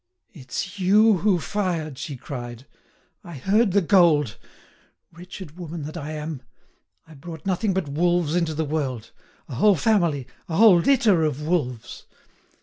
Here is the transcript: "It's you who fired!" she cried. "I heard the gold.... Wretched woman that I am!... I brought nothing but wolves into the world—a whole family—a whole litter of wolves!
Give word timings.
"It's 0.33 0.79
you 0.79 1.17
who 1.17 1.37
fired!" 1.39 1.99
she 1.99 2.17
cried. 2.17 2.65
"I 3.23 3.33
heard 3.35 3.69
the 3.71 3.83
gold.... 3.83 4.35
Wretched 5.13 5.59
woman 5.59 5.83
that 5.83 5.95
I 5.95 6.13
am!... 6.13 6.41
I 7.07 7.13
brought 7.13 7.45
nothing 7.45 7.71
but 7.71 7.87
wolves 7.87 8.33
into 8.35 8.55
the 8.55 8.65
world—a 8.65 9.53
whole 9.53 9.75
family—a 9.75 10.55
whole 10.55 10.79
litter 10.79 11.23
of 11.23 11.43
wolves! 11.43 12.07